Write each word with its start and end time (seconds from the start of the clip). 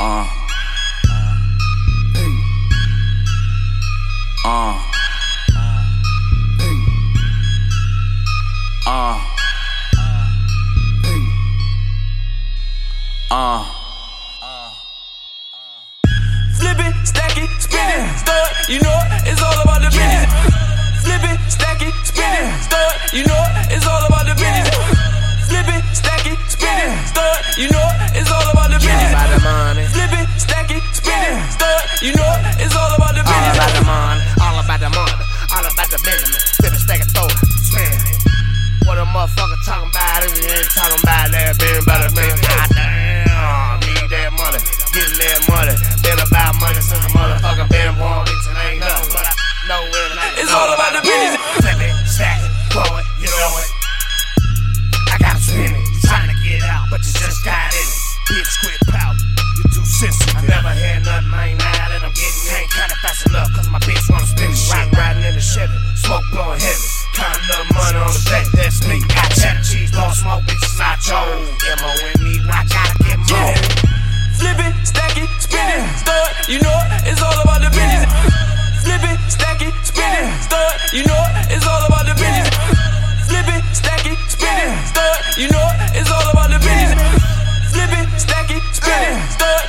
Uh. 0.00 0.22
Hey. 2.14 2.30
Uh. 4.44 4.78
Hey. 6.56 6.76
Uh. 8.86 9.18
Hey. 11.02 11.22
Uh. 13.28 13.64
Flip 16.54 16.78
it, 16.78 16.94
stack 17.04 17.36
it, 17.36 17.50
spin 17.58 17.80
it, 17.82 18.18
start. 18.18 18.68
You 18.68 18.78
know 18.78 18.94
it, 19.02 19.26
it's 19.26 19.42
all 19.42 19.60
about 19.62 19.82
the 19.82 19.90
business. 19.90 20.30
Flip 21.02 21.24
it, 21.26 21.40
stack 21.50 21.82
it, 21.82 21.94
spin 22.06 22.46
it, 22.46 22.62
start. 22.62 22.94
You 23.12 23.26
know 23.26 23.34
it, 23.34 23.74
it's 23.74 23.84
all 23.84 24.06
about 24.06 24.26
the 24.26 24.34
business. 24.38 24.78
Flip 25.48 25.66
it, 25.66 25.84
stack 25.92 26.24
it, 26.24 26.38
spin 26.46 26.86
it, 26.86 27.08
start. 27.08 27.58
You 27.58 27.68
know 27.70 27.82
it, 27.82 28.22
it's 28.22 28.30
all 28.30 28.47
You 31.98 32.14
know 32.14 32.30
it's 32.62 32.74
all 32.78 32.94
about 32.94 33.10
the 33.18 33.26
All 33.26 33.34
business. 33.34 33.58
about 33.58 33.72
the 33.74 33.82
money. 33.82 34.22
All 34.38 34.54
about 34.62 34.78
the 34.78 34.90
money. 34.94 35.24
All 35.50 35.66
about 35.66 35.88
the 35.90 35.98
Benjamin. 36.06 36.38
Flip 36.62 36.70
it, 36.70 36.82
stack 36.86 37.02
it, 37.02 37.10
throw. 37.10 37.26
What 38.86 39.02
a 39.02 39.06
motherfucker 39.10 39.58
talking 39.66 39.90
about 39.90 40.22
if 40.22 40.30
you 40.38 40.46
ain't 40.46 40.70
talking 40.70 41.02
about 41.02 41.26
that, 41.34 41.58
being 41.58 41.82
about 41.82 42.06
a 42.06 42.10
man. 42.14 42.38
Goddamn, 42.38 43.82
need 43.82 44.06
that 44.14 44.30
money. 44.30 44.62
Getting 44.94 45.18
that 45.26 45.38
money. 45.50 45.74
Been 46.06 46.18
about 46.22 46.54
money 46.62 46.78
since 46.80 47.02
a 47.02 47.10
motherfucker 47.10 47.66
been 47.66 47.90
born. 47.98 48.22
Bitch, 48.24 48.46
it 48.46 48.56
ain't 48.62 48.80
nothing, 48.80 49.10
but 49.12 49.26
I 49.26 49.34
know 49.66 49.82
it 49.82 50.22
ain't 50.22 50.38
It's 50.38 50.52
all 50.54 50.70
about 50.70 50.94
the 50.94 51.02
business. 51.02 51.42
Flip 51.60 51.82
it, 51.82 51.94
stack 52.06 52.38
it, 52.46 52.50
throw 52.70 52.86
it, 52.94 53.06
you 53.18 53.26
know 53.28 53.52
it. 53.58 53.68
I 55.18 55.34
spin 55.36 55.74
it. 55.74 55.82
You 55.82 56.00
trying 56.06 56.30
to 56.30 56.38
get 56.46 56.62
out, 56.62 56.86
but 56.94 57.02
you 57.02 57.10
just 57.10 57.42
got 57.44 57.74
in 57.74 57.82
it. 57.82 57.98
Bitch, 58.30 58.52
quit 58.62 58.80
pout. 58.94 59.18
You 59.98 60.14
sensitive. 60.14 60.38
I 60.38 60.46
never 60.46 60.70
had 60.70 61.02
nothing, 61.02 61.34
I 61.34 61.50
ain't 61.50 61.58
now 61.58 61.74
that 61.90 62.06
I'm 62.06 62.14
getting 62.14 62.54
ain't 62.54 62.70
kinda 62.70 62.94
fast 63.02 63.26
enough, 63.26 63.50
cause 63.50 63.66
my 63.66 63.82
bitch 63.82 64.06
wanna 64.06 64.30
spin 64.30 64.46
it. 64.46 64.70
Riding, 64.70 64.94
riding 64.94 65.24
in 65.26 65.34
the 65.34 65.42
Chevy, 65.42 65.74
smoke 65.98 66.22
blowing 66.30 66.62
heavy. 66.62 66.86
Counting 67.18 67.50
up 67.50 67.66
money 67.74 67.98
on 67.98 68.14
the 68.14 68.22
back, 68.30 68.46
that's 68.54 68.86
me. 68.86 69.02
Got 69.10 69.26
cheddar 69.34 69.58
cheese, 69.58 69.90
blowing 69.90 70.14
smoke, 70.14 70.46
bitches 70.46 70.78
nacho. 70.78 71.18
M-O-N-E, 71.82 72.34
I 72.46 72.62
gotta 72.70 72.94
get 73.02 73.18
more. 73.26 73.58
Flip 74.38 74.58
it, 74.70 74.74
stack 74.86 75.18
it, 75.18 75.30
spin 75.42 75.66
it, 75.66 75.82
start. 75.98 76.30
You 76.46 76.62
know 76.62 76.78
it, 76.78 77.10
it's 77.10 77.18
all 77.18 77.34
about 77.42 77.58
the 77.58 77.70
business. 77.74 78.06
Flip 78.86 79.02
it, 79.02 79.18
stack 79.26 79.66
it, 79.66 79.74
spin 79.82 80.14
it, 80.14 80.30
start. 80.46 80.78
You 80.94 81.02
know 81.10 81.18
it, 81.42 81.58
it's 81.58 81.66
all 81.66 81.77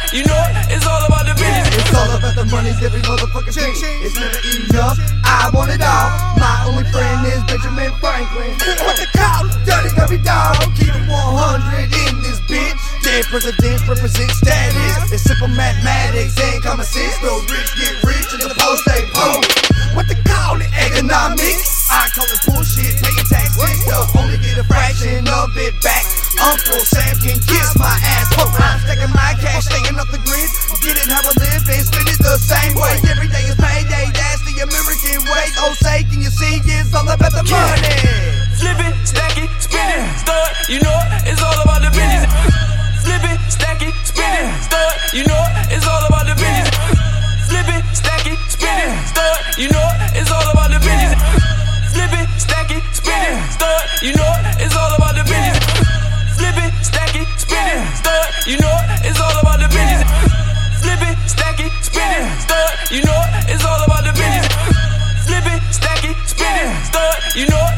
You 0.10 0.26
know 0.26 0.42
it's 0.74 0.90
all 0.90 1.06
about 1.06 1.30
the 1.30 1.38
business. 1.38 1.70
It's 1.70 1.94
all 1.94 2.10
about 2.10 2.34
the 2.34 2.42
money, 2.50 2.74
every 2.82 2.98
motherfucking 3.06 3.54
thing. 3.54 3.78
It's 4.02 4.18
never 4.18 4.42
enough. 4.58 4.98
I 5.22 5.54
want 5.54 5.70
it 5.70 5.86
all. 5.86 6.10
My 6.42 6.66
only 6.66 6.82
friend 6.90 7.22
is 7.30 7.46
Benjamin 7.46 7.94
Franklin. 8.02 8.58
What 8.90 8.98
the 8.98 9.06
call? 9.14 9.46
Dirty, 9.70 9.94
dirty 9.94 10.18
dog. 10.26 10.58
Keep 10.74 10.98
it 10.98 11.06
100 11.06 11.94
in 11.94 12.14
this 12.26 12.42
bitch. 12.50 12.74
Dead 13.06 13.22
presidents 13.30 13.86
represent 13.86 14.34
status. 14.34 15.14
It's 15.14 15.30
simple 15.30 15.54
mathematics 15.54 16.34
and 16.42 16.58
common 16.66 16.90
sense. 16.90 17.14
The 17.22 17.30
rich 17.46 17.70
get 17.78 17.94
rich 18.02 18.30
and 18.34 18.42
the 18.50 18.58
poor 18.58 18.82
stay 18.90 19.06
poor. 19.14 19.46
What 19.94 20.10
they 20.10 20.18
call 20.26 20.58
it? 20.58 20.74
Economics. 20.74 21.86
I 21.94 22.10
call 22.18 22.26
it 22.26 22.42
bullshit. 22.50 22.98
Paying 22.98 23.30
taxes. 23.30 23.86
They'll 23.86 24.10
only 24.18 24.42
get 24.42 24.58
a 24.58 24.66
fraction 24.66 25.22
of 25.30 25.54
it 25.54 25.78
back. 25.86 26.06
Uncle 26.40 26.80
Sam 26.86 27.18
can 27.20 27.38
kiss 27.42 27.76
my 27.76 27.92
ass. 28.00 28.32
Hope 28.38 28.54
I'm 28.56 28.80
stacking 28.86 29.12
my 29.12 29.34
cash, 29.42 29.49
Way. 35.50 35.66
Oh, 35.66 35.74
say, 35.74 36.04
can 36.04 36.22
you 36.22 36.30
see? 36.30 36.62
It's 36.64 36.94
all 36.94 37.10
about 37.10 37.32
the 37.32 37.44
money. 37.50 37.96
Flip 38.58 38.80
it, 38.86 38.96
stack 39.08 39.38
it, 39.38 39.50
spin 39.62 39.82
it, 39.82 40.20
start. 40.20 40.52
You 40.70 40.80
know 40.82 40.94
it, 40.94 41.26
it's 41.26 41.42
all 41.42 41.58
about 41.64 41.82
the 41.82 41.90
business. 41.90 42.30
Flip 43.02 43.24
it, 43.26 43.42
stack 43.50 43.82
it, 43.82 43.96
spin 44.06 44.30
it, 44.30 44.64
start. 44.64 44.96
You 45.14 45.26
know 45.26 45.42
it, 45.42 45.74
it's 45.74 45.88
all 45.88 46.06
about 46.06 46.26
the 46.30 46.36
business. 46.38 46.70
Flip 47.50 47.66
it, 47.66 47.86
stack 47.98 48.26
it, 48.30 48.40
spin 48.46 48.78
it, 48.78 49.08
start. 49.10 49.42
You 49.58 49.70
know 49.74 49.82
it, 49.82 50.22
it's 50.22 50.32
all 50.32 50.50
about 50.54 50.70
the 50.70 50.80
business. 50.80 51.18
Flip 51.94 52.14
it, 52.14 52.30
stack 52.38 52.70
it, 52.70 52.84
spin 52.94 53.24
it, 53.26 53.42
start. 53.50 53.86
You 54.06 54.14
know 54.14 54.30
it, 54.30 54.62
it's 54.62 54.76
all 54.76 54.94
about 54.96 55.16
the 55.18 55.26
business. 55.26 55.58
Flip 56.38 56.58
it, 56.62 56.74
stack 56.86 57.16
it, 57.18 57.30
spin 57.42 57.68
it, 57.74 57.98
start. 57.98 58.30
You 58.46 58.58
know 58.62 58.79
You 67.36 67.46
know 67.46 67.70